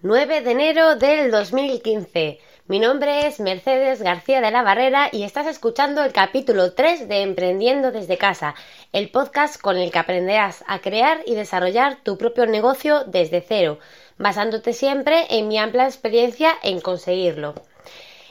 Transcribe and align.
9 0.00 0.42
de 0.42 0.52
enero 0.52 0.94
del 0.94 1.32
2015. 1.32 2.38
Mi 2.68 2.78
nombre 2.78 3.26
es 3.26 3.40
Mercedes 3.40 4.00
García 4.00 4.40
de 4.40 4.52
la 4.52 4.62
Barrera 4.62 5.08
y 5.10 5.24
estás 5.24 5.48
escuchando 5.48 6.04
el 6.04 6.12
capítulo 6.12 6.72
3 6.72 7.08
de 7.08 7.22
Emprendiendo 7.22 7.90
desde 7.90 8.16
casa, 8.16 8.54
el 8.92 9.10
podcast 9.10 9.60
con 9.60 9.76
el 9.76 9.90
que 9.90 9.98
aprenderás 9.98 10.62
a 10.68 10.78
crear 10.78 11.22
y 11.26 11.34
desarrollar 11.34 11.98
tu 12.04 12.16
propio 12.16 12.46
negocio 12.46 13.02
desde 13.08 13.40
cero, 13.40 13.80
basándote 14.18 14.72
siempre 14.72 15.26
en 15.30 15.48
mi 15.48 15.58
amplia 15.58 15.86
experiencia 15.86 16.52
en 16.62 16.80
conseguirlo. 16.80 17.56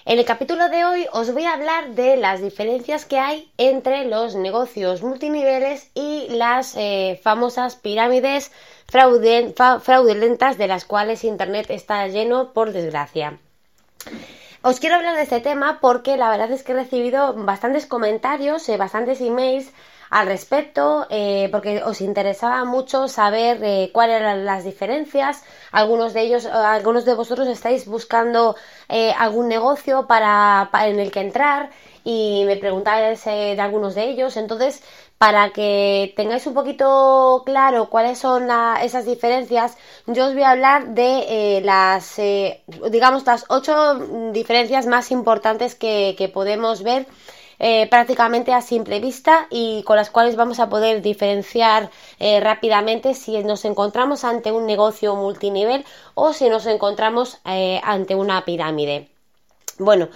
En 0.05 0.20
el 0.20 0.23
capítulo 0.23 0.70
de 0.70 0.86
hoy 0.86 1.05
os 1.11 1.34
voy 1.34 1.43
a 1.43 1.52
hablar 1.52 1.89
de 1.89 2.15
las 2.15 2.41
diferencias 2.41 3.04
que 3.04 3.20
hay 3.20 3.52
entre 3.57 4.05
los 4.05 4.36
negocios 4.36 5.04
multiniveles 5.04 5.91
y 5.95 6.27
las 6.29 6.77
eh, 6.77 7.20
famosas 7.21 7.75
pirámides 7.75 8.54
fraudulentas 8.88 10.57
de 10.57 10.67
las 10.67 10.85
cuales 10.85 11.23
Internet 11.23 11.68
está 11.69 12.07
lleno, 12.07 12.54
por 12.54 12.71
desgracia. 12.71 13.37
Os 14.64 14.79
quiero 14.79 14.95
hablar 14.95 15.15
de 15.15 15.21
este 15.21 15.39
tema 15.39 15.79
porque 15.79 16.18
la 16.18 16.29
verdad 16.29 16.51
es 16.51 16.64
que 16.64 16.71
he 16.71 16.75
recibido 16.75 17.33
bastantes 17.33 17.86
comentarios, 17.86 18.68
eh, 18.68 18.78
bastantes 18.78 19.21
emails 19.21 19.71
al 20.09 20.28
respecto, 20.28 21.05
eh, 21.09 21.47
porque 21.51 21.83
os 21.83 22.01
interesaba 22.01 22.65
mucho 22.65 23.07
saber 23.07 23.59
eh, 23.64 23.92
cuáles 23.93 24.19
eran 24.19 24.45
las 24.45 24.64
diferencias. 24.64 25.43
Algunos 25.71 26.14
de 26.14 26.21
ellos, 26.21 26.45
algunos 26.45 27.06
de 27.06 27.14
vosotros 27.14 27.47
estáis 27.47 27.86
buscando 27.86 28.56
algún 29.17 29.47
negocio 29.47 30.07
para, 30.07 30.69
en 30.86 31.00
el 31.00 31.11
que 31.11 31.19
entrar 31.19 31.69
y 32.03 32.44
me 32.45 32.56
preguntáis 32.56 33.23
de 33.25 33.59
algunos 33.59 33.95
de 33.95 34.06
ellos. 34.06 34.38
Entonces, 34.38 34.81
para 35.17 35.50
que 35.50 36.14
tengáis 36.16 36.45
un 36.45 36.53
poquito 36.53 37.42
claro 37.45 37.89
cuáles 37.89 38.20
son 38.20 38.48
esas 38.81 39.06
diferencias, 39.06 39.78
yo 40.06 40.28
os 40.28 40.34
voy 40.34 40.44
a 40.44 40.52
hablar 40.52 40.90
de 40.90 41.58
eh, 41.58 41.62
las, 41.62 42.20
eh, 42.20 42.62
digamos, 42.92 43.26
las 43.26 43.45
ocho 43.50 43.96
diferencias 44.32 44.86
más 44.86 45.12
importantes 45.12 45.74
que, 45.74 46.32
podemos 46.34 46.84
ver 46.84 47.08
eh, 47.58 47.88
prácticamente 47.90 48.54
a 48.54 48.62
simple 48.62 49.00
vista 49.00 49.48
y 49.50 49.82
con 49.84 49.96
las 49.96 50.12
cuales 50.12 50.36
vamos 50.36 50.59
a 50.59 50.70
poder 50.70 51.02
diferenciar 51.02 51.90
rápidamente 52.20 53.16
si 53.16 53.44
nos 53.44 53.66
encontramos 53.66 54.24
ante 54.24 54.52
un 54.52 54.68
negocio 54.68 55.16
multinivel 55.16 55.84
o 56.14 56.34
si 56.34 56.50
nos 56.50 56.68
encontramos 56.68 57.40
ante 57.84 58.14
una 58.14 58.46
pirámide. 58.46 59.09
Bueno, 59.80 60.09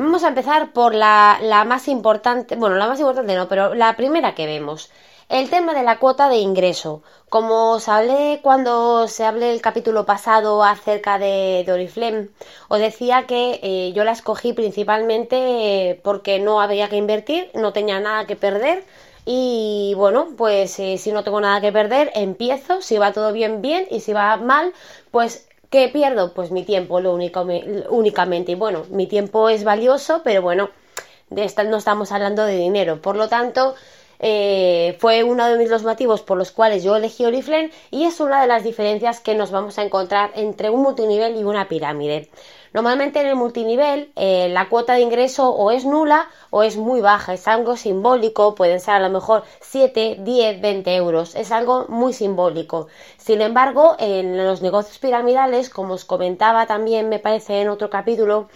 Vamos 0.00 0.24
a 0.24 0.28
empezar 0.28 0.72
por 0.72 0.94
la, 0.94 1.38
más 1.66 1.86
importante, 1.86 2.56
bueno, 2.56 2.76
la 2.76 2.86
más 2.86 2.98
importante 3.00 3.34
no, 3.34 3.48
pero 3.48 3.74
la 3.74 3.96
primera 3.96 4.34
que 4.34 4.46
vemos. 4.46 4.90
El 5.28 5.50
tema 5.50 5.74
de 5.74 5.82
la 5.82 5.98
cuota 5.98 6.30
de 6.30 6.38
ingreso. 6.38 7.02
Como 7.28 7.72
os 7.72 7.86
hablé 7.86 8.40
cuando 8.42 9.08
se 9.08 9.26
hablé 9.26 9.52
el 9.52 9.60
capítulo 9.60 10.06
pasado 10.06 10.64
acerca 10.64 11.18
de, 11.18 11.66
Oriflame, 11.70 12.28
os 12.68 12.78
decía 12.78 13.26
que 13.26 13.60
eh, 13.62 13.92
yo 13.92 14.04
la 14.04 14.12
escogí 14.12 14.54
principalmente 14.54 16.00
porque 16.02 16.38
no 16.38 16.62
había 16.62 16.88
que 16.88 16.96
invertir, 16.96 17.50
no 17.52 17.74
tenía 17.74 18.00
nada 18.00 18.24
que 18.24 18.36
perder. 18.36 18.84
Y 19.26 19.92
bueno, 19.98 20.28
pues 20.38 20.78
eh, 20.78 20.96
si 20.96 21.12
no 21.12 21.24
tengo 21.24 21.42
nada 21.42 21.60
que 21.60 21.72
perder, 21.72 22.10
empiezo. 22.14 22.80
Si 22.80 22.96
va 22.96 23.12
todo 23.12 23.34
bien, 23.34 23.60
bien. 23.60 23.86
Y 23.90 24.00
si 24.00 24.14
va 24.14 24.38
mal, 24.38 24.72
pues 25.10 25.46
¿Qué 25.70 25.88
pierdo? 25.88 26.34
Pues 26.34 26.50
mi 26.50 26.64
tiempo, 26.64 27.00
lo 27.00 27.14
único, 27.14 27.46
únicamente. 27.90 28.52
Y 28.52 28.54
bueno, 28.56 28.84
mi 28.90 29.06
tiempo 29.06 29.48
es 29.48 29.62
valioso, 29.62 30.22
pero 30.24 30.42
bueno, 30.42 30.70
de 31.30 31.44
esta, 31.44 31.62
no 31.62 31.76
estamos 31.76 32.10
hablando 32.10 32.44
de 32.44 32.56
dinero. 32.56 33.00
Por 33.00 33.16
lo 33.16 33.28
tanto, 33.28 33.76
eh, 34.20 34.96
fue 35.00 35.24
uno 35.24 35.48
de 35.48 35.66
los 35.66 35.82
motivos 35.82 36.20
por 36.20 36.36
los 36.36 36.52
cuales 36.52 36.84
yo 36.84 36.94
elegí 36.94 37.24
Oriflame 37.24 37.70
y 37.90 38.04
es 38.04 38.20
una 38.20 38.42
de 38.42 38.46
las 38.46 38.62
diferencias 38.62 39.20
que 39.20 39.34
nos 39.34 39.50
vamos 39.50 39.78
a 39.78 39.82
encontrar 39.82 40.30
entre 40.34 40.68
un 40.68 40.82
multinivel 40.82 41.36
y 41.36 41.44
una 41.44 41.68
pirámide. 41.68 42.28
Normalmente 42.72 43.20
en 43.20 43.26
el 43.26 43.34
multinivel 43.34 44.12
eh, 44.14 44.48
la 44.50 44.68
cuota 44.68 44.92
de 44.94 45.00
ingreso 45.00 45.50
o 45.50 45.72
es 45.72 45.84
nula 45.84 46.28
o 46.50 46.62
es 46.62 46.76
muy 46.76 47.00
baja, 47.00 47.34
es 47.34 47.48
algo 47.48 47.76
simbólico, 47.76 48.54
pueden 48.54 48.78
ser 48.78 48.94
a 48.94 49.00
lo 49.00 49.10
mejor 49.10 49.42
7, 49.60 50.18
10, 50.20 50.60
20 50.60 50.94
euros, 50.94 51.34
es 51.34 51.50
algo 51.50 51.86
muy 51.88 52.12
simbólico. 52.12 52.86
Sin 53.16 53.40
embargo, 53.40 53.96
en 53.98 54.36
los 54.36 54.62
negocios 54.62 54.98
piramidales, 54.98 55.68
como 55.70 55.94
os 55.94 56.04
comentaba 56.04 56.66
también 56.66 57.08
me 57.08 57.18
parece 57.18 57.60
en 57.60 57.70
otro 57.70 57.90
capítulo, 57.90 58.48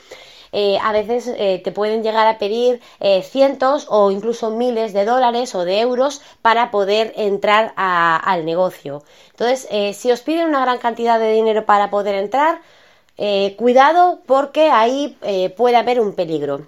eh, 0.55 0.79
a 0.83 0.93
veces 0.93 1.27
eh, 1.27 1.61
te 1.63 1.73
pueden 1.73 2.03
llegar 2.03 2.27
a 2.27 2.39
pedir 2.39 2.81
cientos 3.23 3.87
o 3.91 4.11
incluso 4.11 4.51
miles 4.51 4.95
de 4.95 5.05
dólares 5.05 5.55
o 5.55 5.65
de 5.67 5.81
euros 5.81 6.23
para 6.41 6.71
poder 6.71 7.13
entrar 7.17 7.75
al 7.77 8.47
negocio. 8.47 9.03
Entonces, 9.33 9.69
si 9.97 10.11
os 10.11 10.23
piden 10.23 10.49
una 10.49 10.63
gran 10.63 10.79
cantidad 10.79 11.19
de 11.19 11.33
dinero 11.33 11.67
para 11.67 11.91
poder 11.91 12.15
entrar, 12.15 12.61
eh, 13.17 13.55
cuidado 13.57 14.23
porque 14.27 14.71
ahí 14.71 15.17
eh, 15.23 15.51
puede 15.51 15.77
haber 15.77 16.01
un 16.01 16.15
peligro. 16.15 16.67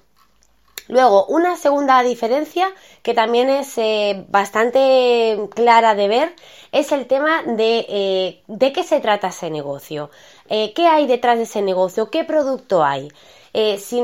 Luego, 0.89 1.27
una 1.27 1.57
segunda 1.57 2.01
diferencia 2.05 2.69
que 3.03 3.13
también 3.13 3.51
es 3.51 3.77
eh, 3.79 4.25
bastante 4.29 5.37
clara 5.55 5.97
de 5.97 6.07
ver 6.07 6.37
es 6.71 6.93
el 6.93 7.07
tema 7.07 7.43
de 7.43 8.41
de 8.47 8.73
qué 8.73 8.85
se 8.85 9.01
trata 9.01 9.29
ese 9.29 9.51
negocio. 9.51 10.11
¿Qué 10.49 10.87
hay 10.87 11.07
detrás 11.09 11.39
de 11.39 11.45
ese 11.45 11.63
negocio? 11.63 12.11
¿Qué 12.11 12.23
producto 12.23 12.85
hay? 12.85 13.09
Si, 13.79 14.03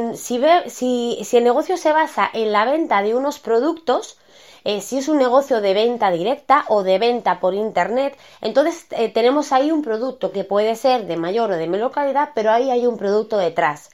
si 1.25 1.37
el 1.37 1.45
negocio 1.45 1.77
se 1.77 1.93
basa 1.93 2.31
en 2.33 2.53
la 2.53 2.65
venta 2.65 3.03
de 3.03 3.15
unos 3.15 3.39
productos, 3.39 4.19
eh, 4.65 4.81
si 4.81 4.99
es 4.99 5.09
un 5.09 5.19
negocio 5.19 5.61
de 5.61 5.75
venta 5.75 6.11
directa 6.11 6.65
o 6.69 6.83
de 6.85 6.99
venta 6.99 7.41
por 7.41 7.55
internet, 7.55 8.17
entonces 8.41 8.87
eh, 8.91 9.09
tenemos 9.09 9.53
ahí 9.53 9.73
un 9.73 9.83
producto 9.83 10.31
que 10.31 10.45
puede 10.45 10.77
ser 10.77 11.07
de 11.07 11.17
mayor 11.17 11.51
o 11.51 11.57
de 11.57 11.67
menor 11.67 11.91
calidad, 11.91 12.31
pero 12.35 12.53
ahí 12.53 12.71
hay 12.71 12.87
un 12.87 12.97
producto 12.97 13.39
detrás. 13.39 13.91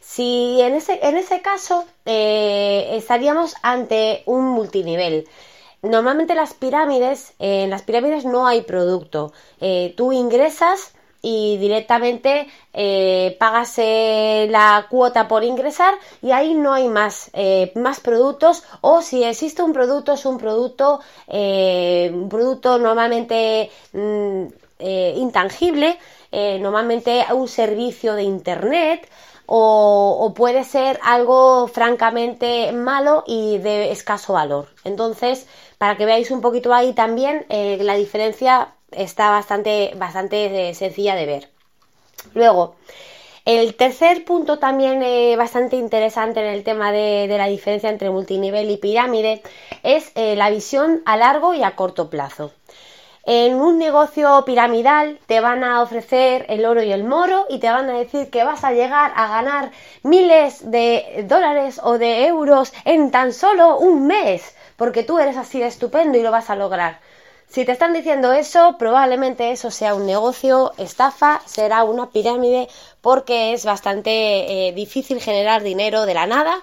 Si 0.00 0.60
en 0.60 0.74
ese, 0.74 0.98
en 1.02 1.16
ese 1.16 1.42
caso 1.42 1.84
eh, 2.06 2.90
estaríamos 2.94 3.54
ante 3.62 4.24
un 4.26 4.46
multinivel. 4.48 5.28
Normalmente 5.82 6.34
las 6.34 6.54
pirámides, 6.54 7.32
en 7.38 7.70
las 7.70 7.82
pirámides 7.82 8.24
no 8.24 8.46
hay 8.46 8.62
producto. 8.62 9.32
tú 9.96 10.12
ingresas 10.12 10.92
y 11.22 11.58
directamente 11.58 12.48
eh, 12.72 13.36
eh, 13.76 14.46
la 14.50 14.86
cuota 14.88 15.28
por 15.28 15.44
ingresar 15.44 15.94
y 16.22 16.30
ahí 16.30 16.54
no 16.54 16.72
hay 16.72 16.88
más, 16.88 17.30
eh, 17.34 17.72
más 17.74 18.00
productos. 18.00 18.62
O 18.80 19.02
si 19.02 19.24
existe 19.24 19.62
un 19.62 19.72
producto 19.72 20.12
es 20.12 20.24
un 20.24 20.38
producto 20.38 21.00
un 21.28 22.28
producto 22.28 22.78
normalmente 22.78 23.70
mm, 23.92 24.44
intangible 25.16 25.98
normalmente 26.32 27.24
un 27.34 27.48
servicio 27.48 28.14
de 28.14 28.22
internet 28.22 29.08
o, 29.46 30.32
puede 30.34 30.64
ser 30.64 30.98
algo 31.02 31.66
francamente 31.66 32.72
malo 32.72 33.24
y 33.26 33.58
de 33.58 33.90
escaso 33.90 34.34
valor. 34.34 34.68
Entonces 34.84 35.46
para 35.78 35.96
que 35.96 36.06
veáis 36.06 36.30
un 36.30 36.40
poquito 36.40 36.72
ahí 36.72 36.92
también 36.92 37.46
la 37.48 37.94
diferencia 37.94 38.74
está 38.92 39.30
bastante, 39.30 39.92
bastante 39.96 40.70
eh, 40.70 40.74
sencilla 40.74 41.14
de 41.14 41.26
ver. 41.26 41.48
Luego, 42.34 42.76
el 43.46 43.74
tercer 43.74 44.24
punto 44.24 44.58
también 44.58 45.02
eh, 45.02 45.34
bastante 45.36 45.76
interesante 45.76 46.40
en 46.40 46.46
el 46.46 46.62
tema 46.62 46.92
de, 46.92 47.26
la 47.28 47.46
diferencia 47.46 47.88
entre 47.88 48.10
multinivel 48.10 48.70
y 48.70 48.76
pirámide 48.76 49.42
es 49.82 50.12
eh, 50.14 50.36
la 50.36 50.50
visión 50.50 51.02
a 51.06 51.16
largo 51.16 51.54
y 51.54 51.62
a 51.62 51.74
corto 51.74 52.10
plazo. 52.10 52.52
En 53.24 53.54
un 53.54 53.78
negocio 53.78 54.44
piramidal 54.44 55.18
te 55.26 55.40
van 55.40 55.64
a 55.64 55.82
ofrecer 55.82 56.46
el 56.48 56.64
oro 56.64 56.82
y 56.82 56.92
el 56.92 57.04
moro 57.04 57.46
y 57.48 57.58
te 57.58 57.70
van 57.70 57.88
a 57.88 57.98
decir 57.98 58.30
que 58.30 58.44
vas 58.44 58.64
a 58.64 58.72
llegar 58.72 59.12
a 59.14 59.28
ganar 59.28 59.72
miles 60.02 60.70
de 60.70 61.24
dólares 61.26 61.80
o 61.82 61.98
de 61.98 62.26
euros 62.26 62.72
en 62.84 63.10
tan 63.10 63.32
solo 63.32 63.78
un 63.78 64.06
mes, 64.06 64.54
porque 64.76 65.02
tú 65.02 65.18
eres 65.18 65.36
así 65.36 65.60
de 65.60 65.66
estupendo 65.66 66.18
y 66.18 66.22
lo 66.22 66.30
vas 66.30 66.50
a 66.50 66.56
lograr. 66.56 67.00
Si 67.50 67.64
te 67.64 67.72
están 67.72 67.92
diciendo 67.92 68.32
eso, 68.32 68.76
probablemente 68.78 69.50
eso 69.50 69.72
sea 69.72 69.96
un 69.96 70.06
negocio, 70.06 70.70
estafa, 70.76 71.42
será 71.46 71.82
una 71.82 72.10
pirámide, 72.10 72.68
porque 73.00 73.52
es 73.52 73.64
bastante 73.64 74.68
eh, 74.68 74.72
difícil 74.72 75.20
generar 75.20 75.64
dinero 75.64 76.06
de 76.06 76.14
la 76.14 76.28
nada. 76.28 76.62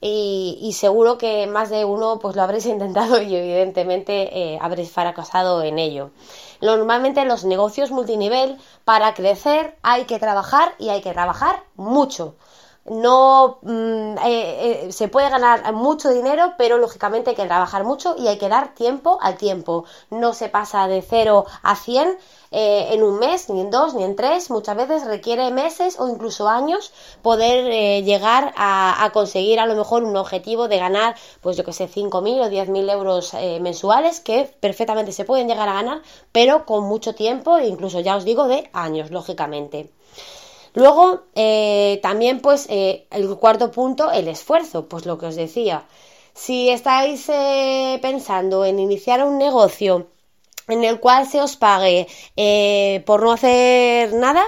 Y, 0.00 0.70
seguro 0.74 1.18
que 1.18 1.48
más 1.48 1.70
de 1.70 1.84
uno 1.84 2.20
pues 2.20 2.36
lo 2.36 2.42
habréis 2.42 2.66
intentado 2.74 3.20
y 3.20 3.34
evidentemente 3.34 4.54
eh, 4.54 4.58
habréis 4.62 4.92
fracasado 4.92 5.64
en 5.64 5.80
ello. 5.80 6.12
Normalmente 6.60 7.22
en 7.22 7.26
los 7.26 7.44
negocios 7.44 7.90
multinivel 7.90 8.58
para 8.84 9.14
crecer 9.14 9.76
hay 9.82 10.04
que 10.04 10.20
trabajar 10.20 10.72
y 10.78 10.90
hay 10.90 11.00
que 11.00 11.12
trabajar 11.12 11.64
mucho. 11.74 12.36
No 12.90 13.58
mm, 13.62 14.18
eh, 14.24 14.86
eh, 14.86 14.92
se 14.92 15.08
puede 15.08 15.28
ganar 15.28 15.72
mucho 15.72 16.10
dinero, 16.10 16.54
pero 16.56 16.78
lógicamente 16.78 17.30
hay 17.30 17.36
que 17.36 17.46
trabajar 17.46 17.84
mucho 17.84 18.14
y 18.18 18.28
hay 18.28 18.38
que 18.38 18.48
dar 18.48 18.74
tiempo 18.74 19.18
al 19.20 19.36
tiempo. 19.36 19.84
No 20.10 20.32
se 20.32 20.48
pasa 20.48 20.88
de 20.88 21.02
0 21.02 21.44
a 21.62 21.76
100 21.76 22.18
eh, 22.50 22.88
en 22.92 23.02
un 23.02 23.18
mes, 23.18 23.50
ni 23.50 23.60
en 23.60 23.70
dos, 23.70 23.94
ni 23.94 24.04
en 24.04 24.16
tres. 24.16 24.50
Muchas 24.50 24.76
veces 24.76 25.04
requiere 25.04 25.50
meses 25.50 25.98
o 26.00 26.08
incluso 26.08 26.48
años 26.48 26.92
poder 27.22 28.04
llegar 28.04 28.54
a, 28.56 29.10
conseguir 29.12 29.60
a 29.60 29.66
lo 29.66 29.74
mejor 29.74 30.04
un 30.04 30.16
objetivo 30.16 30.68
de 30.68 30.78
ganar, 30.78 31.16
pues 31.42 31.56
yo 31.56 31.64
que 31.64 31.72
sé, 31.72 31.88
5.000 31.88 32.46
o 32.46 32.50
10.000 32.50 32.90
euros 32.92 33.34
mensuales 33.60 34.20
que 34.20 34.44
perfectamente 34.60 35.12
se 35.12 35.24
pueden 35.24 35.48
llegar 35.48 35.68
a 35.68 35.74
ganar, 35.74 36.02
pero 36.32 36.64
con 36.66 36.84
mucho 36.84 37.14
tiempo, 37.14 37.58
incluso 37.58 38.00
ya 38.00 38.16
os 38.16 38.24
digo, 38.24 38.48
de 38.48 38.70
años, 38.72 39.10
lógicamente. 39.10 39.92
Luego, 40.78 41.24
eh, 41.34 41.98
también, 42.04 42.38
pues, 42.40 42.66
eh, 42.70 43.08
el 43.10 43.26
cuarto 43.36 43.72
punto, 43.72 44.12
el 44.12 44.28
esfuerzo, 44.28 44.86
pues 44.88 45.06
lo 45.06 45.18
que 45.18 45.26
os 45.26 45.34
decía. 45.34 45.82
Si 46.34 46.70
estáis 46.70 47.28
eh, 47.30 47.98
pensando 48.00 48.64
en 48.64 48.78
iniciar 48.78 49.24
un 49.24 49.38
negocio 49.38 50.06
en 50.68 50.84
el 50.84 51.00
cual 51.00 51.26
se 51.26 51.40
os 51.40 51.56
pague 51.56 52.06
por 53.04 53.22
no 53.24 53.32
hacer 53.32 54.12
nada, 54.12 54.44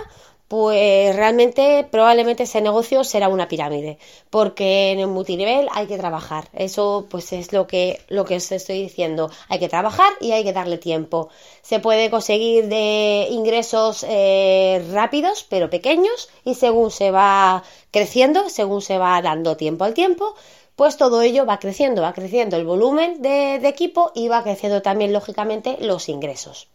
pues 0.51 1.15
realmente 1.15 1.87
probablemente 1.89 2.43
ese 2.43 2.61
negocio 2.61 3.05
será 3.05 3.29
una 3.29 3.47
pirámide, 3.47 3.99
porque 4.31 4.91
en 4.91 4.99
el 4.99 5.07
multinivel 5.07 5.69
hay 5.71 5.87
que 5.87 5.97
trabajar. 5.97 6.49
Eso 6.53 7.07
pues 7.09 7.33
es 7.33 7.53
lo 7.53 7.69
que, 7.69 8.01
lo 8.09 8.25
que 8.25 8.35
os 8.35 8.51
estoy 8.51 8.83
diciendo. 8.83 9.31
Hay 9.49 9.61
que 9.61 9.69
trabajar 9.69 10.13
y 10.21 10.33
hay 10.33 10.43
que 10.43 10.53
darle 10.53 10.79
tiempo. 10.79 11.29
Se 11.63 11.79
puede 11.79 12.11
conseguir 12.11 12.67
de 12.67 13.29
ingresos 13.31 14.05
eh, 14.09 14.85
rápidos, 14.93 15.47
pero 15.49 15.71
pequeños, 15.71 16.29
y 16.45 16.57
según 16.57 16.91
se 16.91 17.13
va 17.13 17.63
creciendo, 17.93 18.49
según 18.49 18.83
se 18.83 18.99
va 18.99 19.23
dando 19.23 19.57
tiempo 19.57 19.85
al 19.85 19.95
tiempo, 19.95 20.35
pues 20.75 20.97
todo 20.97 21.23
ello 21.23 21.47
va 21.47 21.61
creciendo, 21.61 22.03
va 22.03 22.13
creciendo 22.13 22.57
el 22.57 22.65
volumen 22.67 23.23
de 23.23 23.69
equipo 23.69 24.11
y 24.17 24.27
va 24.27 24.43
creciendo 24.43 24.83
también, 24.83 25.13
lógicamente, 25.13 25.77
los 25.81 26.09
ingresos. 26.09 26.67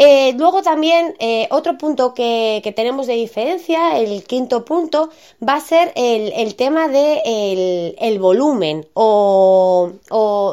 Eh, 0.00 0.32
luego 0.34 0.62
también 0.62 1.16
eh, 1.18 1.48
otro 1.50 1.76
punto 1.76 2.14
que, 2.14 2.62
tenemos 2.76 3.08
de 3.08 3.14
diferencia, 3.14 3.98
el 3.98 4.22
quinto 4.22 4.64
punto, 4.64 5.10
va 5.46 5.56
a 5.56 5.60
ser 5.60 5.92
el, 5.96 6.54
tema 6.54 6.86
del 6.86 7.20
de 7.24 7.96
el, 7.98 8.18
volumen 8.20 8.86
o, 8.94 9.90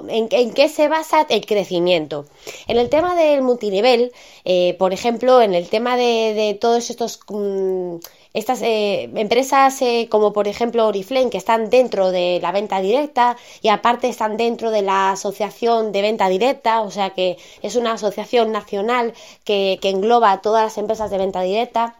en, 0.09 0.30
qué 0.30 0.68
se 0.68 0.88
basa 0.88 1.27
el 1.30 1.45
crecimiento. 1.45 2.25
En 2.68 2.77
el 2.77 2.89
tema 2.89 3.15
del 3.15 3.44
multinivel, 3.44 4.12
eh, 4.45 4.75
por 4.80 4.94
ejemplo, 4.94 5.39
en 5.39 5.53
el 5.53 5.69
tema 5.69 5.95
de, 5.95 6.57
todos 6.59 6.89
estos... 6.89 7.19
Mm, 7.30 7.98
estas 8.36 8.62
eh, 8.62 9.10
empresas 9.16 9.82
eh, 9.82 10.08
como 10.12 10.34
por 10.34 10.48
ejemplo 10.48 10.86
Oriflame 10.88 11.30
que 11.30 11.38
están 11.38 11.70
dentro 11.70 12.12
de 12.12 12.40
la 12.42 12.52
venta 12.52 12.82
directa 12.82 13.38
y 13.62 13.70
aparte 13.70 14.10
están 14.10 14.36
dentro 14.36 14.72
de 14.72 14.82
la 14.82 15.12
asociación 15.12 15.94
de 15.94 16.02
venta 16.02 16.28
directa, 16.28 16.82
o 16.82 16.92
sea 16.92 17.12
que 17.12 17.38
es 17.62 17.78
una 17.78 17.94
asociación 17.94 18.52
nacional 18.52 19.14
que, 19.44 19.80
engloba 19.86 20.32
a 20.32 20.42
todas 20.42 20.64
las 20.64 20.78
empresas 20.78 21.10
de 21.12 21.18
venta 21.18 21.42
directa 21.42 21.96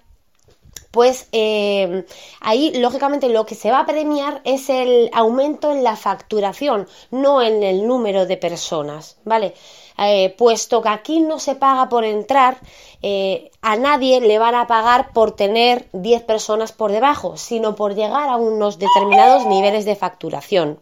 pues 0.92 1.30
eh, 1.32 2.06
ahí 2.42 2.74
lógicamente 2.76 3.30
lo 3.30 3.46
que 3.46 3.56
se 3.56 3.72
va 3.72 3.82
a 3.82 3.86
premiar 3.86 4.42
es 4.44 4.70
el 4.70 5.10
aumento 5.14 5.72
en 5.72 5.84
la 5.84 5.96
facturación, 5.96 6.88
no 7.12 7.42
en 7.42 7.64
el 7.64 7.88
número 7.88 8.26
de 8.26 8.38
personas, 8.38 9.18
¿vale? 9.24 9.54
Eh, 9.98 10.36
puesto 10.38 10.82
que 10.82 10.90
aquí 10.90 11.20
no 11.22 11.40
se 11.40 11.56
paga 11.56 11.88
por 11.88 12.04
entrar, 12.04 12.58
eh, 13.02 13.52
a 13.62 13.78
nadie 13.78 14.20
le 14.20 14.40
van 14.40 14.56
a 14.56 14.68
pagar 14.68 15.14
por 15.14 15.32
tener 15.32 15.88
10 15.94 16.24
personas 16.24 16.74
por 16.74 16.92
debajo, 16.92 17.38
sino 17.38 17.76
por 17.76 17.96
llegar 17.96 18.28
a 18.28 18.36
unos 18.36 18.78
determinados 18.78 19.46
niveles 19.46 19.86
de 19.86 19.96
facturación. 19.96 20.80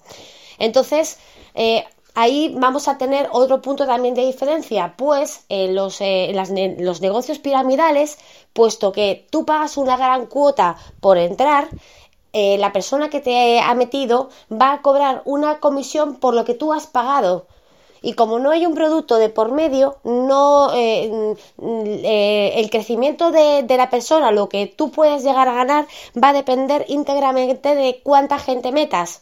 Entonces, 0.58 1.20
eh, 1.54 1.86
ahí 2.16 2.56
vamos 2.58 2.88
a 2.88 2.98
tener 2.98 3.30
otro 3.32 3.62
punto 3.62 3.86
también 3.86 4.16
de 4.16 4.26
diferencia, 4.26 4.96
pues 4.98 5.46
los, 5.50 6.00
los 6.00 7.02
negocios 7.02 7.40
piramidales, 7.40 8.18
puesto 8.54 8.92
que 8.92 9.28
tú 9.30 9.46
pagas 9.46 9.78
una 9.78 9.96
gran 9.96 10.26
cuota 10.26 10.76
por 11.02 11.18
entrar, 11.18 11.70
la 12.34 12.72
persona 12.72 13.10
que 13.10 13.20
te 13.20 13.60
ha 13.60 13.74
metido 13.76 14.30
va 14.52 14.74
a 14.74 14.82
cobrar 14.82 15.22
una 15.26 15.60
comisión 15.60 16.16
por 16.16 16.34
lo 16.34 16.46
que 16.46 16.56
tú 16.56 16.74
has 16.74 16.88
pagado 16.88 17.46
y 18.04 18.14
como 18.14 18.38
no 18.38 18.52
hay 18.52 18.66
un 18.66 18.76
producto 18.76 19.16
de 19.16 19.30
por 19.30 19.54
medio, 19.54 19.98
no 20.04 20.72
eh, 20.74 21.36
eh, 21.58 22.52
el 22.58 22.70
crecimiento 22.70 23.32
de, 23.32 23.66
la 23.70 23.90
persona, 23.90 24.32
lo 24.32 24.50
que 24.50 24.68
tú 24.68 24.92
puedes 24.92 25.24
llegar 25.24 25.48
a 25.48 25.54
ganar, 25.54 25.88
va 26.22 26.30
a 26.30 26.34
depender 26.34 26.86
íntegramente 26.90 27.76
de 27.76 28.02
cuánta 28.04 28.40
gente 28.40 28.74
metas. 28.74 29.22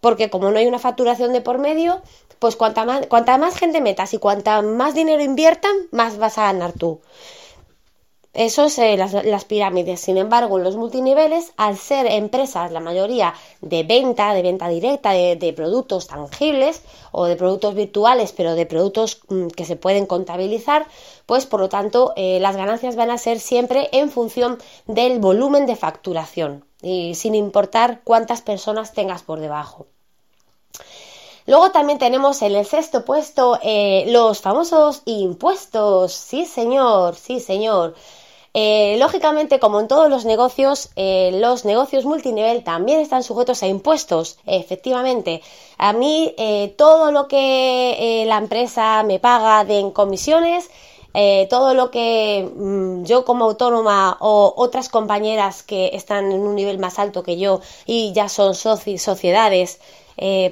Porque 0.00 0.30
como 0.30 0.50
no 0.50 0.58
hay 0.58 0.66
una 0.66 0.78
facturación 0.78 1.34
de 1.34 1.42
por 1.42 1.58
medio, 1.58 2.00
pues 2.38 2.56
cuanta 2.56 2.86
más, 2.86 3.06
cuanta 3.06 3.36
más 3.36 3.54
gente 3.56 3.82
metas 3.82 4.14
y 4.14 4.18
cuanta 4.18 4.62
más 4.62 4.94
dinero 4.94 5.22
inviertan, 5.22 5.76
más 5.90 6.16
vas 6.16 6.38
a 6.38 6.44
ganar 6.44 6.72
tú. 6.72 7.00
Eso 8.34 8.64
es 8.64 8.78
eh, 8.78 8.96
las, 8.96 9.44
pirámides. 9.44 10.00
Sin 10.00 10.16
embargo, 10.16 10.56
en 10.56 10.64
los 10.64 10.76
multiniveles, 10.76 11.52
al 11.58 11.76
ser 11.76 12.06
empresas, 12.06 12.72
la 12.72 12.80
mayoría 12.80 13.34
de 13.60 13.82
venta, 13.82 14.32
de 14.32 14.40
venta 14.40 14.68
directa, 14.68 15.10
de, 15.10 15.52
productos 15.54 16.06
tangibles 16.06 16.80
o 17.10 17.26
de 17.26 17.36
productos 17.36 17.74
virtuales, 17.74 18.32
pero 18.32 18.54
de 18.54 18.64
productos 18.64 19.20
mm, 19.28 19.48
que 19.48 19.66
se 19.66 19.76
pueden 19.76 20.06
contabilizar, 20.06 20.86
pues 21.26 21.44
por 21.44 21.60
lo 21.60 21.68
tanto 21.68 22.14
eh, 22.16 22.40
las 22.40 22.56
ganancias 22.56 22.96
van 22.96 23.10
a 23.10 23.18
ser 23.18 23.38
siempre 23.38 23.90
en 23.92 24.10
función 24.10 24.58
del 24.86 25.18
volumen 25.18 25.66
de 25.66 25.76
facturación 25.76 26.64
y 26.80 27.14
sin 27.14 27.34
importar 27.34 28.00
cuántas 28.02 28.40
personas 28.40 28.94
tengas 28.94 29.22
por 29.22 29.40
debajo. 29.40 29.86
Luego 31.46 31.70
también 31.70 31.98
tenemos 31.98 32.40
en 32.40 32.54
el 32.54 32.64
sexto 32.64 33.04
puesto 33.04 33.58
eh, 33.62 34.04
los 34.08 34.40
famosos 34.40 35.02
impuestos. 35.04 36.12
Sí, 36.12 36.46
señor, 36.46 37.16
sí, 37.16 37.40
señor. 37.40 37.94
Eh, 38.54 38.96
lógicamente, 38.98 39.58
como 39.58 39.80
en 39.80 39.88
todos 39.88 40.10
los 40.10 40.26
negocios, 40.26 40.90
eh, 40.96 41.30
los 41.40 41.64
negocios 41.64 42.04
multinivel 42.04 42.62
también 42.62 43.00
están 43.00 43.22
sujetos 43.22 43.62
a 43.62 43.66
impuestos, 43.66 44.38
efectivamente. 44.44 45.40
A 45.78 45.94
mí, 45.94 46.34
eh, 46.36 46.74
todo 46.76 47.12
lo 47.12 47.28
que 47.28 48.24
la 48.26 48.36
empresa 48.36 49.02
me 49.04 49.18
paga 49.18 49.64
de 49.64 49.78
en 49.78 49.90
comisiones, 49.90 50.68
todo 51.50 51.74
lo 51.74 51.90
que 51.90 52.50
mm, 52.54 53.04
yo 53.04 53.24
como 53.24 53.44
autónoma 53.44 54.16
o 54.20 54.52
otras 54.56 54.88
compañeras 54.88 55.62
que 55.62 55.90
están 55.94 56.32
en 56.32 56.40
un 56.40 56.54
nivel 56.54 56.78
más 56.78 56.98
alto 56.98 57.22
que 57.22 57.38
yo 57.38 57.60
y 57.86 58.12
ya 58.12 58.28
son 58.28 58.54
sociedades 58.54 59.80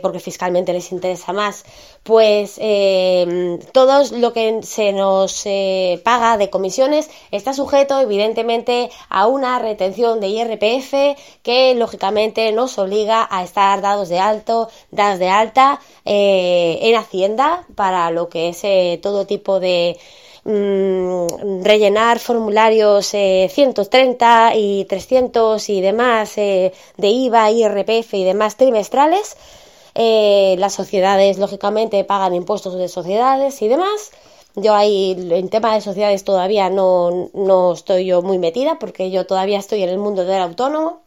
porque 0.03 0.21
fiscalmente 0.21 0.73
les 0.73 0.91
interesa 0.91 1.33
más, 1.33 1.65
pues 2.03 2.57
eh, 2.59 3.59
todo 3.73 4.03
lo 4.17 4.33
que 4.33 4.63
se 4.63 4.93
nos 4.93 5.43
eh, 5.45 6.01
paga 6.03 6.39
de 6.39 6.49
comisiones 6.49 7.11
está 7.31 7.53
sujeto 7.53 8.01
evidentemente 8.01 8.91
a 9.11 9.27
una 9.27 9.59
retención 9.59 10.19
de 10.21 10.29
IRPF 10.29 11.19
que 11.43 11.75
lógicamente 11.75 12.51
nos 12.53 12.79
obliga 12.79 13.29
a 13.31 13.45
estar 13.45 13.83
dados 13.83 14.09
de 14.09 14.19
alto, 14.19 14.71
dados 14.91 15.19
de 15.19 15.29
alta 15.29 15.81
en 16.05 16.97
Hacienda 16.97 17.67
para 17.75 18.11
lo 18.11 18.29
que 18.29 18.49
es 18.49 19.01
todo 19.03 19.27
tipo 19.27 19.61
de 19.61 19.99
mm, 20.45 21.63
rellenar 21.63 22.19
formularios 22.19 23.09
130 23.09 24.53
y 24.57 24.87
300 24.87 25.69
y 25.69 25.81
demás 25.83 26.35
de 26.37 26.73
IVA, 26.97 27.51
IRPF 27.51 28.15
y 28.15 28.25
demás 28.25 28.57
trimestrales 28.57 29.37
eh, 29.95 30.57
las 30.59 30.75
sociedades, 30.75 31.39
lógicamente, 31.39 32.05
pagan 32.05 32.35
impuestos 32.35 32.75
de 32.75 32.89
sociedades 32.89 33.61
y 33.63 33.69
demás. 33.69 34.11
Yo 34.57 34.75
ahí 34.75 35.17
en 35.31 35.49
tema 35.49 35.75
de 35.75 35.81
sociedades 35.81 36.25
todavía 36.25 36.71
no, 36.71 37.31
no 37.35 37.73
estoy 37.73 38.07
yo 38.07 38.23
muy 38.23 38.39
metida 38.39 38.79
porque 38.79 39.11
yo 39.11 39.27
todavía 39.27 39.59
estoy 39.59 39.83
en 39.83 39.91
el 39.91 39.99
mundo 39.99 40.25
del 40.25 40.43
autónomo 40.43 41.03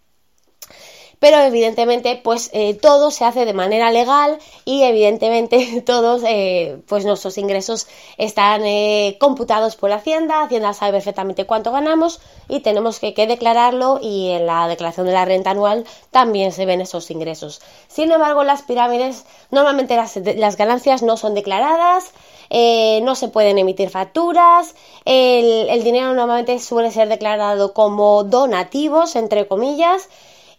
pero 1.24 1.40
evidentemente 1.40 2.20
pues 2.22 2.50
eh, 2.52 2.74
todo 2.74 3.10
se 3.10 3.24
hace 3.24 3.46
de 3.46 3.54
manera 3.54 3.92
legal 3.92 4.40
y 4.66 4.84
evidentemente 4.84 5.82
todos 5.86 6.22
eh, 6.28 6.82
pues 6.86 7.06
nuestros 7.06 7.38
ingresos 7.38 7.88
están 8.18 8.66
eh, 8.66 9.16
computados 9.22 9.78
por 9.78 9.94
Hacienda, 9.94 10.44
Hacienda 10.44 10.74
sabe 10.74 10.92
perfectamente 10.92 11.46
cuánto 11.46 11.72
ganamos 11.72 12.20
y 12.50 12.60
tenemos 12.60 13.00
que, 13.00 13.14
declararlo 13.14 14.00
y 14.02 14.32
en 14.32 14.46
la 14.46 14.68
declaración 14.68 15.06
de 15.06 15.14
la 15.14 15.24
renta 15.24 15.52
anual 15.52 15.86
también 16.12 16.52
se 16.52 16.66
ven 16.66 16.82
esos 16.82 17.10
ingresos. 17.10 17.62
Sin 17.88 18.12
embargo, 18.12 18.44
las 18.44 18.64
pirámides 18.64 19.24
normalmente 19.50 19.96
las, 19.96 20.58
ganancias 20.58 21.04
no 21.04 21.16
son 21.16 21.36
declaradas, 21.36 22.12
no 22.52 23.16
se 23.16 23.30
pueden 23.30 23.60
emitir 23.60 23.90
facturas, 23.90 24.76
el 25.06 25.84
dinero 25.86 26.14
normalmente 26.14 26.60
suele 26.60 26.92
ser 26.92 27.08
declarado 27.08 27.74
como 27.74 28.26
donativos, 28.26 29.16
entre 29.16 29.48
comillas, 29.48 30.10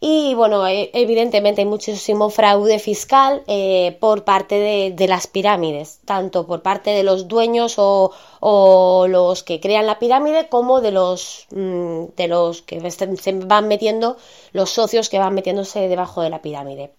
y 0.06 0.34
bueno, 0.34 0.66
e, 0.66 0.90
evidentemente 0.92 1.62
hay 1.62 1.66
muchísimo 1.66 2.28
fraude 2.28 2.78
fiscal 2.78 3.42
eh, 3.46 3.96
por 4.00 4.25
parte 4.25 4.92
de, 4.94 5.08
las 5.08 5.26
pirámides, 5.26 6.00
tanto 6.04 6.46
por 6.46 6.61
parte 6.61 6.90
de 6.90 7.02
los 7.02 7.26
dueños 7.26 7.76
o, 7.78 9.06
los 9.08 9.42
que 9.42 9.61
crean 9.61 9.87
la 9.87 9.99
pirámide 9.99 10.49
como 10.50 10.82
de 10.82 10.90
los, 10.90 11.46
mm, 11.52 12.04
de 12.18 12.28
los 12.28 12.61
que 12.61 12.90
se 12.90 13.32
van 13.46 13.66
metiendo, 13.66 14.18
los 14.52 14.68
socios 14.68 15.08
que 15.08 15.18
van 15.18 15.32
metiéndose 15.32 15.88
debajo 15.88 16.20
de 16.20 16.28
la 16.28 16.42
pirámide. 16.42 16.90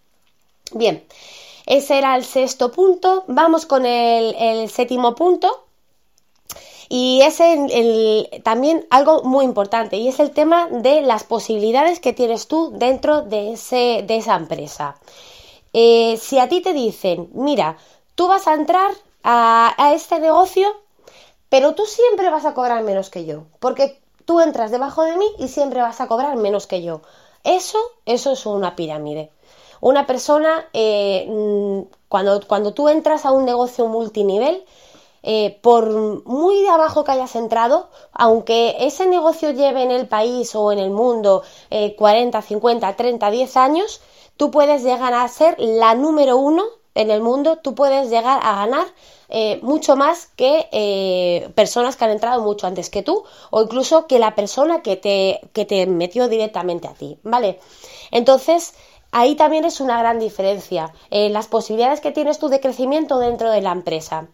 Bien, 0.71 1.05
ese 1.67 1.99
era 1.99 2.15
el 2.15 2.25
sexto 2.25 2.71
punto. 2.71 3.23
Vamos 3.27 3.67
con 3.67 3.85
el 3.85 4.67
séptimo 4.67 5.13
punto, 5.13 5.64
y 6.89 7.21
es 7.21 7.39
también 8.43 8.85
algo 8.89 9.23
muy 9.23 9.45
importante 9.45 9.97
y 9.97 10.07
es 10.07 10.19
el 10.19 10.31
tema 10.31 10.67
de 10.69 11.01
las 11.01 11.23
posibilidades 11.23 11.99
que 11.99 12.13
tienes 12.13 12.47
tú 12.47 12.71
dentro 12.75 13.21
de, 13.21 13.53
ese, 13.53 14.03
de 14.05 14.17
esa 14.17 14.35
empresa. 14.35 14.95
Eh, 15.73 16.17
si 16.21 16.39
a 16.39 16.47
ti 16.47 16.61
te 16.61 16.73
dicen, 16.73 17.29
mira, 17.33 17.77
tú 18.15 18.27
vas 18.27 18.47
a 18.47 18.53
entrar 18.53 18.91
a, 19.23 19.73
a 19.77 19.93
este 19.93 20.19
negocio, 20.19 20.67
pero 21.49 21.75
tú 21.75 21.85
siempre 21.85 22.29
vas 22.29 22.45
a 22.45 22.53
cobrar 22.53 22.83
menos 22.83 23.09
que 23.09 23.25
yo, 23.25 23.43
porque 23.59 23.99
tú 24.25 24.39
entras 24.39 24.71
debajo 24.71 25.03
de 25.03 25.17
mí 25.17 25.27
y 25.39 25.47
siempre 25.47 25.81
vas 25.81 26.01
a 26.01 26.07
cobrar 26.07 26.35
menos 26.35 26.67
que 26.67 26.81
yo. 26.81 27.01
Eso, 27.43 27.77
eso 28.05 28.31
es 28.31 28.45
una 28.45 28.75
pirámide. 28.75 29.31
Una 29.81 30.07
persona, 30.07 30.67
eh, 30.73 31.27
mm, 31.29 31.81
cuando, 32.09 32.41
cuando 32.47 32.73
tú 32.73 32.89
entras 32.89 33.25
a 33.25 33.31
un 33.31 33.45
negocio 33.45 33.85
multinivel, 33.87 34.65
eh, 35.27 35.57
por 35.63 35.89
muy 36.23 36.61
de 36.61 36.69
abajo 36.69 37.03
que 37.03 37.13
hayas 37.13 37.35
entrado, 37.35 37.89
aunque 38.13 38.75
ese 38.81 39.07
negocio 39.07 39.49
lleve 39.49 39.81
en 39.81 39.89
el 39.89 40.07
país 40.07 40.53
o 40.53 40.71
en 40.71 40.77
el 40.77 40.91
mundo 40.91 41.41
40, 41.97 42.43
50, 42.43 42.95
30, 42.95 43.31
10 43.31 43.57
años, 43.57 44.01
tú 44.37 44.51
puedes 44.51 44.83
llegar 44.83 45.15
a 45.15 45.27
ser 45.27 45.55
la 45.57 45.95
número 45.95 46.37
uno 46.37 46.63
en 46.93 47.09
el 47.09 47.21
mundo, 47.21 47.57
tú 47.57 47.73
puedes 47.73 48.11
llegar 48.11 48.39
a 48.43 48.55
ganar 48.55 48.85
eh, 49.29 49.59
mucho 49.63 49.95
más 49.95 50.27
que 50.35 50.69
eh, 50.71 51.49
personas 51.55 51.95
que 51.95 52.05
han 52.05 52.11
entrado 52.11 52.43
mucho 52.43 52.67
antes 52.67 52.91
que 52.91 53.01
tú 53.01 53.23
o 53.49 53.63
incluso 53.63 54.05
que 54.05 54.19
la 54.19 54.35
persona 54.35 54.83
que 54.83 54.95
te, 54.95 55.41
que 55.53 55.65
te 55.65 55.87
metió 55.87 56.27
directamente 56.27 56.87
a 56.87 56.93
ti, 56.93 57.17
¿vale? 57.23 57.59
Entonces, 58.11 58.75
ahí 59.11 59.33
también 59.33 59.65
es 59.65 59.79
una 59.81 59.97
gran 59.97 60.19
diferencia, 60.19 60.93
las 61.09 61.47
posibilidades 61.47 61.99
que 61.99 62.11
tienes 62.11 62.37
tú 62.37 62.47
de 62.47 62.59
crecimiento 62.59 63.17
dentro 63.17 63.49
de 63.49 63.61
la 63.61 63.71
empresa 63.71 64.27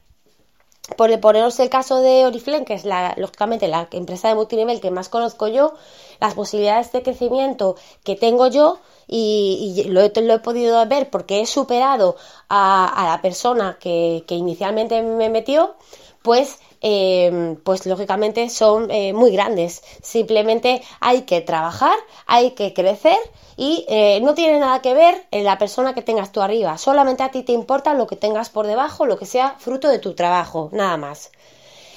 por 0.97 1.17
poneros 1.19 1.59
el 1.59 1.69
caso 1.69 2.01
de 2.01 2.25
Oriflame, 2.25 2.65
que 2.65 2.73
es 2.73 2.85
la, 2.85 3.13
lógicamente 3.17 3.67
la 3.67 3.87
empresa 3.91 4.27
de 4.29 4.35
multinivel 4.35 4.81
que 4.81 4.91
más 4.91 5.09
conozco 5.09 5.47
yo, 5.47 5.73
las 6.19 6.33
posibilidades 6.33 6.91
de 6.91 7.03
crecimiento 7.03 7.75
que 8.03 8.15
tengo 8.15 8.47
yo 8.47 8.79
y, 9.07 9.83
lo, 9.87 10.01
lo, 10.01 10.33
he, 10.33 10.39
podido 10.39 10.85
ver 10.87 11.09
porque 11.09 11.41
he 11.41 11.45
superado 11.45 12.15
a, 12.49 13.07
la 13.09 13.21
persona 13.21 13.77
que, 13.79 14.23
inicialmente 14.29 15.01
me 15.01 15.29
metió, 15.29 15.75
pues, 16.21 16.59
eh, 16.81 17.57
pues 17.63 17.85
lógicamente 17.85 18.49
son 18.49 18.89
eh, 18.91 19.13
muy 19.13 19.31
grandes. 19.31 19.81
Simplemente 20.01 20.81
hay 20.99 21.23
que 21.23 21.41
trabajar, 21.41 21.97
hay 22.25 22.51
que 22.51 22.73
crecer 22.73 23.17
y 23.57 23.85
eh, 23.89 24.19
no 24.21 24.33
tiene 24.33 24.59
nada 24.59 24.81
que 24.81 24.93
ver 24.93 25.27
en 25.31 25.43
la 25.43 25.57
persona 25.57 25.93
que 25.93 26.01
tengas 26.01 26.31
tú 26.31 26.41
arriba, 26.41 26.77
solamente 26.77 27.23
a 27.23 27.31
ti 27.31 27.43
te 27.43 27.51
importa 27.53 27.93
lo 27.93 28.07
que 28.07 28.15
tengas 28.15 28.49
por 28.49 28.67
debajo, 28.67 29.05
lo 29.05 29.17
que 29.17 29.25
sea 29.25 29.55
fruto 29.59 29.87
de 29.87 29.99
tu 29.99 30.13
trabajo, 30.13 30.69
nada 30.71 30.97
más. 30.97 31.31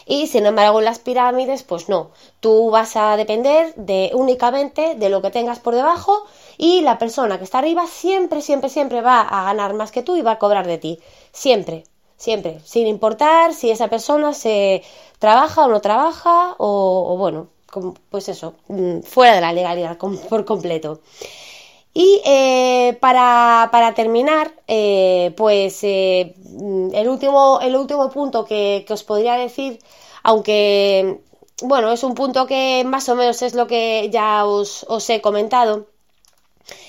Y 0.07 0.27
sin 0.27 0.45
embargo 0.45 0.81
en 0.81 0.85
las 0.85 0.99
pirámides, 0.99 1.63
pues 1.63 1.89
no, 1.89 2.11
tú 2.41 2.71
vas 2.71 2.97
a 2.97 3.17
depender 3.17 3.75
de 3.77 4.11
únicamente 4.13 4.95
de 4.97 5.09
lo 5.09 5.23
que 5.23 5.31
tengas 5.31 5.61
por 5.61 5.75
debajo 5.75 6.25
y 6.59 6.83
la 6.83 6.99
persona 6.99 7.39
que 7.39 7.45
está 7.45 7.59
arriba 7.59 7.87
siempre, 7.87 8.43
siempre, 8.43 8.69
siempre 8.69 9.01
va 9.01 9.23
a 9.23 9.45
ganar 9.45 9.73
más 9.73 9.93
que 9.93 10.03
tú 10.03 10.17
y 10.17 10.23
va 10.23 10.33
a 10.33 10.39
cobrar 10.39 10.67
de 10.67 10.77
ti, 10.77 11.01
siempre, 11.33 11.85
siempre, 12.17 12.61
sin 12.65 12.87
importar 12.87 13.55
si 13.55 13.71
esa 13.71 13.89
persona 13.89 14.33
se 14.33 14.83
trabaja 15.19 15.65
o 15.65 15.69
no 15.69 15.81
trabaja 15.81 16.55
o, 16.59 17.17
bueno, 17.19 17.49
pues 18.11 18.29
eso, 18.29 18.55
mm, 18.69 19.01
fuera 19.01 19.35
de 19.35 19.41
la 19.41 19.53
legalidad 19.53 19.99
por 19.99 20.45
completo. 20.45 21.01
Y 21.93 22.21
eh, 22.25 22.99
para, 23.01 23.93
terminar, 23.95 24.53
eh, 24.67 25.33
pues 25.37 25.85
eh, 25.85 26.35
el, 26.93 27.09
último, 27.09 27.61
el 27.63 27.77
último 27.77 28.11
punto 28.11 28.45
que, 28.45 28.85
os 28.89 29.05
podría 29.05 29.35
decir, 29.35 29.79
aunque 30.25 31.21
bueno, 31.63 31.93
es 31.93 32.03
un 32.03 32.15
punto 32.15 32.47
que 32.47 32.83
más 32.85 33.09
o 33.09 33.15
menos 33.15 33.43
es 33.43 33.55
lo 33.55 33.67
que 33.69 34.11
ya 34.11 34.45
os, 34.45 34.85
os 34.89 35.09
he 35.09 35.21
comentado, 35.21 35.87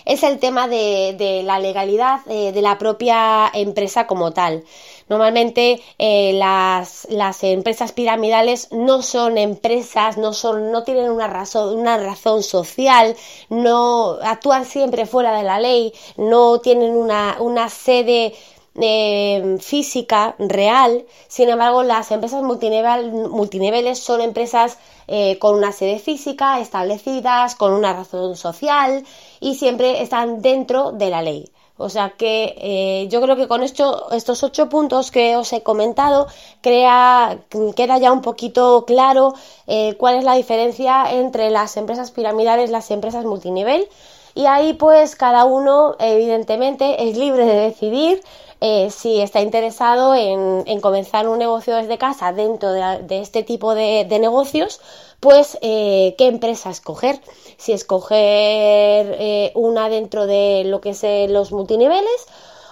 es 0.06 0.24
el 0.24 0.40
tema 0.40 0.68
de, 0.68 1.16
de 1.18 1.44
la 1.44 1.60
legalidad 1.60 2.24
de 2.26 2.62
la 2.62 2.78
propia 2.78 3.50
empresa 3.54 4.08
como 4.08 4.32
tal. 4.32 4.64
Normalmente 5.08 5.84
eh, 6.00 6.34
las, 6.34 7.08
las, 7.12 7.44
empresas 7.44 7.92
piramidales 7.92 8.70
no 8.72 9.04
son 9.04 9.38
empresas, 9.38 10.18
no, 10.18 10.34
son, 10.34 10.72
no 10.72 10.84
tienen 10.84 11.12
una 11.12 11.28
razón, 11.28 11.78
una 11.78 11.98
razón 11.98 12.42
social, 12.42 13.16
no 13.50 14.18
actúan 14.24 14.66
siempre 14.66 15.06
fuera 15.06 15.38
de 15.38 15.44
la 15.44 15.60
ley, 15.60 15.94
no 16.18 16.60
tienen 16.60 16.96
una, 16.96 17.38
una 17.40 17.70
sede 17.70 18.34
eh, 18.82 19.58
física 19.60 20.36
real. 20.40 21.06
Sin 21.28 21.50
embargo, 21.50 21.84
las 21.84 22.12
empresas 22.12 22.44
multinivel, 22.44 23.12
multiniveles 23.12 24.00
son 24.00 24.22
empresas 24.22 24.78
eh, 25.08 25.38
con 25.40 25.56
una 25.56 25.72
sede 25.72 26.00
física 26.00 26.60
establecidas, 26.60 27.56
con 27.56 27.74
una 27.74 27.94
razón 27.94 28.36
social 28.36 29.06
y 29.40 29.56
siempre 29.56 30.02
están 30.02 30.42
dentro 30.42 30.92
de 30.92 31.10
la 31.10 31.22
ley. 31.22 31.52
O 31.78 31.90
sea 31.90 32.12
que 32.12 32.56
eh, 32.58 33.08
yo 33.10 33.22
creo 33.22 33.36
que 33.36 33.48
con 33.48 33.62
esto, 33.62 34.10
estos 34.12 34.44
ocho 34.44 34.70
puntos 34.70 35.12
que 35.12 35.36
os 35.36 35.52
he 35.52 35.62
comentado 35.62 36.28
crea, 36.62 37.40
queda 37.76 37.98
ya 37.98 38.14
un 38.14 38.22
poquito 38.22 38.86
claro 38.86 39.34
eh, 39.68 39.96
cuál 39.98 40.16
es 40.16 40.24
la 40.24 40.36
diferencia 40.36 41.12
entre 41.12 41.50
las 41.50 41.76
empresas 41.76 42.12
piramidales 42.12 42.70
las 42.70 42.92
empresas 42.92 43.26
multinivel. 43.26 43.88
Y 44.36 44.46
ahí 44.48 44.74
pues 44.74 45.16
cada 45.16 45.46
uno 45.46 45.96
evidentemente 46.00 47.10
es 47.10 47.18
libre 47.18 47.46
de 47.46 47.56
decidir 47.56 48.22
eh, 48.66 48.90
si 48.90 49.22
está 49.22 49.42
interesado 49.42 50.16
en, 50.16 50.82
comenzar 50.82 51.28
un 51.28 51.40
negocio 51.40 51.76
desde 51.76 51.98
casa 51.98 52.34
dentro 52.34 52.72
de, 52.72 53.22
este 53.22 53.44
tipo 53.44 53.76
de, 53.76 54.06
negocios, 54.20 54.82
pues 55.20 55.58
qué 55.62 56.16
empresa 56.20 56.70
escoger 56.70 57.20
si 57.58 57.72
escoger 57.72 59.16
eh, 59.20 59.52
una 59.56 59.90
dentro 59.90 60.26
de 60.28 60.64
lo 60.66 60.82
que 60.82 60.90
es 60.90 61.04
eh, 61.04 61.28
los 61.30 61.52
multiniveles 61.52 62.28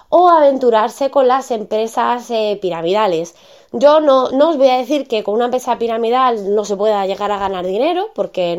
o 0.08 0.28
aventurarse 0.28 1.10
con 1.10 1.26
las 1.26 1.50
empresas 1.50 2.30
eh, 2.30 2.58
piramidales. 2.60 3.34
Yo 3.76 3.98
no, 3.98 4.30
no, 4.30 4.50
os 4.50 4.56
voy 4.56 4.68
a 4.68 4.78
decir 4.78 5.08
que 5.08 5.24
con 5.24 5.34
una 5.34 5.46
empresa 5.46 5.78
piramidal 5.78 6.54
no 6.54 6.64
se 6.64 6.76
pueda 6.76 7.04
llegar 7.06 7.32
a 7.32 7.38
ganar 7.38 7.66
dinero, 7.66 8.10
porque, 8.14 8.56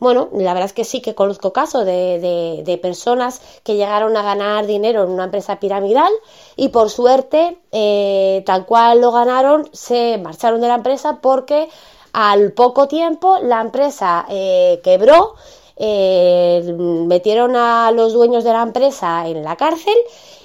bueno, 0.00 0.28
la 0.32 0.52
verdad 0.52 0.64
es 0.64 0.72
que 0.72 0.84
sí 0.84 1.00
que 1.00 1.14
conozco 1.14 1.52
casos 1.52 1.84
de, 1.86 2.62
de, 2.64 2.78
personas 2.78 3.40
que 3.62 3.76
llegaron 3.76 4.16
a 4.16 4.22
ganar 4.22 4.66
dinero 4.66 5.04
en 5.04 5.10
una 5.10 5.24
empresa 5.24 5.60
piramidal 5.60 6.12
y 6.56 6.70
por 6.70 6.90
suerte, 6.90 7.58
tal 8.44 8.66
cual 8.66 9.00
lo 9.00 9.12
ganaron, 9.12 9.68
se 9.72 10.18
marcharon 10.18 10.60
de 10.60 10.66
la 10.68 10.74
empresa 10.74 11.20
porque 11.22 11.68
al 12.12 12.52
poco 12.52 12.88
tiempo 12.88 13.38
la 13.38 13.60
empresa 13.60 14.26
eh, 14.28 14.80
quebró, 14.84 15.34
eh, 15.76 16.74
metieron 16.78 17.56
a 17.56 17.90
los 17.92 18.12
dueños 18.12 18.44
de 18.44 18.52
la 18.52 18.62
empresa 18.62 19.26
en 19.26 19.42
la 19.42 19.56
cárcel 19.56 19.96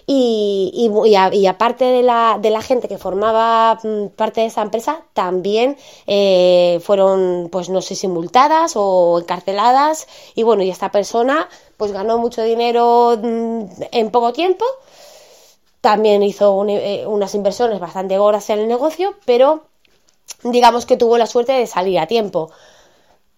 y, 0.10 1.46
aparte 1.50 1.84
de 1.84 2.02
la, 2.02 2.40
de 2.42 2.50
la, 2.50 2.62
gente 2.62 2.88
que 2.88 2.98
formaba 2.98 3.78
mm, 3.84 4.08
parte 4.16 4.40
de 4.40 4.48
esa 4.48 4.62
empresa, 4.62 5.04
también 5.14 5.76
eh, 6.08 6.80
fueron, 6.82 7.50
pues 7.52 7.70
no 7.70 7.82
sé 7.82 7.96
si 7.96 8.08
multadas 8.08 8.74
o 8.76 9.20
encarceladas. 9.20 10.08
Y 10.34 10.44
bueno, 10.44 10.64
y 10.64 10.70
esta 10.70 10.92
persona 10.92 11.50
pues 11.76 11.92
ganó 11.92 12.18
mucho 12.20 12.42
dinero 12.42 13.20
mm, 13.22 13.66
en 13.92 14.12
poco 14.12 14.32
tiempo. 14.32 14.64
También 15.82 16.24
hizo 16.24 16.54
unas 16.54 17.36
inversiones 17.36 17.80
bastante 17.80 18.18
gordas 18.18 18.50
en 18.50 18.60
el 18.60 18.68
negocio, 18.70 19.16
pero 19.26 19.66
digamos 20.44 20.86
que 20.86 20.98
tuvo 20.98 21.18
la 21.18 21.28
suerte 21.28 21.52
de 21.52 21.68
salir 21.68 22.00
a 22.00 22.08
tiempo. 22.08 22.50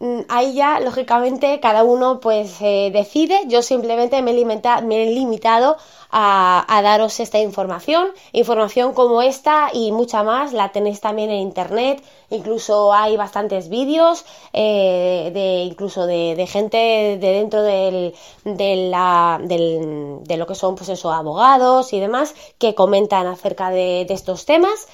Mm, 0.01 0.21
ahí 0.29 0.53
ya, 0.53 0.79
lógicamente, 0.79 1.59
cada 1.59 1.83
uno 1.83 2.21
pues 2.21 2.61
eh, 2.61 2.89
decide. 2.93 3.41
Yo 3.47 3.61
simplemente 3.61 4.21
me 4.21 4.31
he, 4.31 5.05
limitado 5.13 5.75
a, 6.09 6.79
daros 6.83 7.19
esta 7.19 7.39
información. 7.39 8.07
Información 8.31 8.93
como 8.93 9.21
esta 9.21 9.69
y 9.73 9.91
mucha 9.91 10.23
más 10.23 10.53
la 10.53 10.71
tenéis 10.71 11.01
también 11.01 11.29
en 11.31 11.39
internet. 11.41 12.01
Incluso 12.29 12.93
hay 12.93 13.17
bastantes 13.17 13.67
vídeos 13.67 14.25
eh, 14.53 15.31
de 15.33 15.63
incluso 15.63 16.05
de, 16.05 16.47
gente 16.47 16.77
de 16.77 17.17
dentro 17.17 17.61
del, 17.63 18.15
de, 18.45 18.75
la, 18.89 19.39
del, 19.43 20.19
de 20.23 20.37
lo 20.37 20.47
que 20.47 20.55
son 20.55 20.75
pues 20.75 20.89
eso, 20.89 21.11
abogados 21.11 21.91
y 21.91 21.99
demás 21.99 22.35
que 22.57 22.73
comentan 22.73 23.27
acerca 23.27 23.69
de 23.69 24.07
estos 24.09 24.45
temas. 24.45 24.87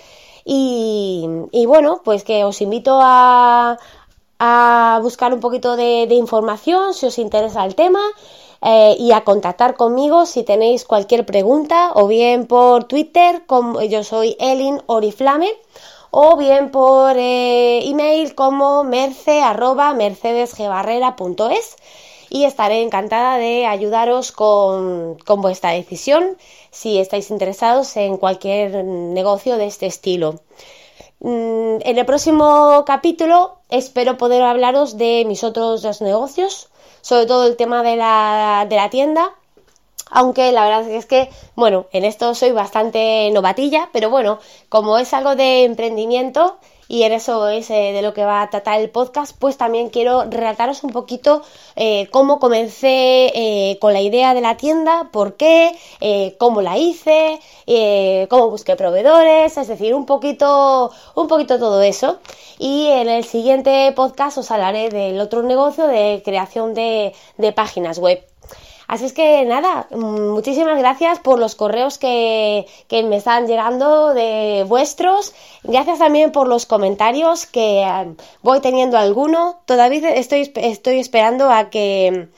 Y, 0.47 1.65
bueno, 1.65 2.01
pues 2.03 2.24
que 2.24 2.43
os 2.43 2.62
invito 2.62 3.00
a, 3.01 3.79
a 4.39 4.99
buscar 5.01 5.33
un 5.33 5.39
poquito 5.39 5.75
de, 5.75 6.07
información 6.11 6.93
si 6.93 7.05
os 7.07 7.17
interesa 7.19 7.65
el 7.65 7.75
tema. 7.75 8.01
eh, 8.61 8.95
y 8.97 9.11
a 9.11 9.21
contactar 9.23 9.75
conmigo 9.75 10.25
si 10.25 10.43
tenéis 10.43 10.85
cualquier 10.85 11.25
pregunta 11.25 11.91
o 11.93 12.07
bien 12.07 12.47
por 12.47 12.85
Twitter, 12.85 13.43
como, 13.45 13.81
yo 13.83 14.03
soy 14.03 14.35
Elin 14.39 14.81
Oriflame, 14.87 15.51
o 16.09 16.37
bien 16.37 16.71
por 16.71 17.15
eh, 17.17 17.87
email 17.87 18.33
como 18.35 18.83
merce 18.83 19.41
y 22.29 22.45
estaré 22.45 22.81
encantada 22.81 23.37
de 23.37 23.65
ayudaros 23.65 24.31
con, 24.31 25.17
con 25.25 25.41
vuestra 25.41 25.71
decisión 25.71 26.37
si 26.71 26.99
estáis 26.99 27.29
interesados 27.31 27.95
en 27.97 28.17
cualquier 28.17 28.83
negocio 28.83 29.57
de 29.57 29.67
este 29.67 29.85
estilo. 29.85 30.39
Mm, 31.19 31.77
en 31.81 31.98
el 31.98 32.05
próximo 32.05 32.84
capítulo 32.86 33.57
espero 33.69 34.17
poder 34.17 34.43
hablaros 34.43 34.98
de 34.98 35.24
mis 35.25 35.43
otros 35.43 35.81
dos 35.81 36.01
negocios, 36.01 36.69
sobre 37.01 37.25
todo 37.25 37.48
el 37.48 37.55
tema 37.55 37.84
de 37.84 37.95
la, 37.95 38.65
de 38.69 38.75
la 38.75 38.89
tienda, 38.89 39.31
aunque 40.12 40.51
la 40.51 40.65
verdad 40.65 40.89
es 40.89 41.05
que, 41.05 41.29
bueno, 41.55 41.88
en 41.91 42.05
esto 42.05 42.36
soy 42.36 42.51
bastante 42.51 43.29
novatilla, 43.31 43.89
pero 43.91 44.10
bueno, 44.10 44.39
como 44.69 44.98
es 44.98 45.13
algo 45.13 45.36
de 45.36 45.63
emprendimiento, 45.63 46.57
y 46.87 47.03
en 47.03 47.13
eso 47.13 47.47
es 47.49 47.69
eh, 47.69 47.91
de 47.93 48.01
lo 48.01 48.13
que 48.13 48.23
va 48.23 48.41
a 48.41 48.49
tratar 48.49 48.79
el 48.79 48.89
podcast, 48.89 49.35
pues 49.37 49.57
también 49.57 49.89
quiero 49.89 50.25
relataros 50.25 50.83
un 50.83 50.91
poquito 50.91 51.41
eh, 51.75 52.07
cómo 52.11 52.39
comencé 52.39 53.31
eh, 53.33 53.77
con 53.79 53.93
la 53.93 54.01
idea 54.01 54.33
de 54.33 54.41
la 54.41 54.57
tienda, 54.57 55.09
por 55.11 55.35
qué, 55.35 55.75
cómo 56.37 56.61
la 56.61 56.77
hice, 56.77 57.39
cómo 58.29 58.49
busqué 58.49 58.75
proveedores, 58.75 59.57
es 59.57 59.67
decir, 59.67 59.93
un 59.95 60.05
poquito, 60.05 60.91
un 61.15 61.27
poquito 61.27 61.57
todo 61.57 61.81
eso. 61.81 62.19
Y 62.59 62.87
en 62.87 63.09
el 63.09 63.25
siguiente 63.25 63.91
podcast 63.95 64.37
os 64.37 64.51
hablaré 64.51 64.89
del 64.89 65.19
otro 65.19 65.43
negocio 65.43 65.87
de 65.87 66.21
creación 66.23 66.73
de 66.73 67.13
páginas 67.55 67.97
web. 67.99 68.23
Así 68.87 69.05
es 69.05 69.13
que 69.13 69.43
nada, 69.45 69.87
muchísimas 69.91 70.77
gracias 70.77 71.19
por 71.19 71.39
los 71.39 71.55
correos 71.55 71.97
que, 71.97 72.65
me 72.91 73.17
están 73.17 73.47
llegando 73.47 74.13
de 74.13 74.63
vuestros. 74.67 75.33
Gracias 75.63 75.99
también 75.99 76.31
por 76.31 76.47
los 76.47 76.65
comentarios 76.65 77.45
que 77.45 77.81
eh, 77.81 78.15
voy 78.41 78.61
teniendo 78.61 78.97
alguno. 78.97 79.57
Todavía 79.65 80.13
estoy, 80.13 80.51
estoy 80.55 80.99
esperando 80.99 81.49
a 81.49 81.69
que 81.69 82.29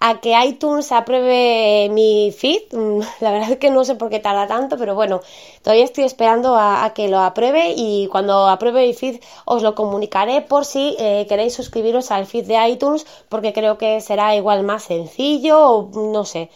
a 0.00 0.20
que 0.20 0.32
iTunes 0.44 0.92
apruebe 0.92 1.88
mi 1.90 2.32
feed. 2.32 2.72
Mm, 2.72 3.00
la 3.20 3.32
verdad 3.32 3.52
es 3.52 3.58
que 3.58 3.70
no 3.70 3.84
sé 3.84 3.94
por 3.96 4.10
qué 4.10 4.20
tarda 4.20 4.46
tanto, 4.46 4.76
pero 4.78 4.94
bueno, 4.94 5.20
todavía 5.62 5.84
estoy 5.84 6.04
esperando 6.04 6.56
a, 6.56 6.92
que 6.94 7.08
lo 7.08 7.18
apruebe 7.20 7.74
y 7.76 8.08
cuando 8.08 8.48
apruebe 8.48 8.86
mi 8.86 8.94
feed 8.94 9.20
os 9.44 9.62
lo 9.62 9.74
comunicaré 9.74 10.42
por 10.42 10.64
si 10.64 10.96
eh, 10.98 11.26
queréis 11.28 11.54
suscribiros 11.54 12.10
al 12.10 12.26
feed 12.26 12.46
de 12.46 12.68
iTunes 12.68 13.06
porque 13.28 13.52
creo 13.52 13.78
que 13.78 14.00
será 14.00 14.34
igual 14.36 14.62
más 14.62 14.84
sencillo 14.84 15.60
o 15.60 16.12
no 16.12 16.24
sé. 16.24 16.50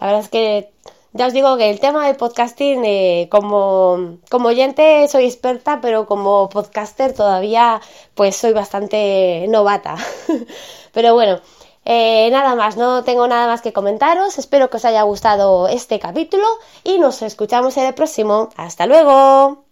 La 0.00 0.06
verdad 0.06 0.22
es 0.22 0.28
que 0.28 0.70
ya 1.12 1.26
os 1.28 1.32
digo 1.32 1.56
que 1.56 1.70
el 1.70 1.80
tema 1.80 2.06
del 2.06 2.16
podcasting, 2.16 2.84
eh, 2.84 3.28
como, 3.30 4.18
como 4.30 4.48
oyente 4.48 5.08
soy 5.08 5.24
experta, 5.24 5.80
pero 5.80 6.06
como 6.06 6.48
podcaster 6.50 7.14
todavía 7.14 7.80
pues 8.14 8.36
soy 8.36 8.52
bastante 8.52 9.46
novata. 9.48 9.96
pero 10.92 11.14
bueno, 11.14 11.40
eh, 11.86 12.28
nada 12.32 12.54
más, 12.56 12.76
no 12.76 13.04
tengo 13.04 13.28
nada 13.28 13.46
más 13.46 13.62
que 13.62 13.72
comentaros. 13.72 14.38
Espero 14.38 14.68
que 14.68 14.78
os 14.78 14.84
haya 14.84 15.02
gustado 15.02 15.68
este 15.68 15.98
capítulo 16.00 16.46
y 16.84 16.98
nos 16.98 17.22
escuchamos 17.22 17.76
en 17.76 17.86
el 17.86 17.94
próximo. 17.94 18.50
Hasta 18.56 18.86
luego. 18.86 19.65